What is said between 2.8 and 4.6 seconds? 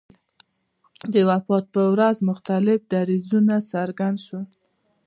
دریځونه څرګند شول.